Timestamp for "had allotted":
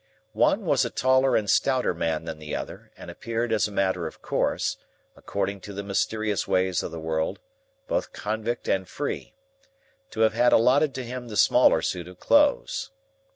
10.33-10.95